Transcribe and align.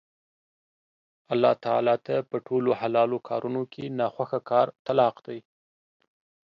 الله 1.33 1.53
تعالی 1.65 1.95
ته 2.05 2.15
په 2.29 2.37
ټولو 2.47 2.69
حلالو 2.81 3.17
کارونو 3.29 3.61
کې 3.73 3.83
نا 3.97 4.07
خوښه 4.15 4.39
کار 4.49 4.67
طلاق 4.85 5.15
دی 5.27 5.39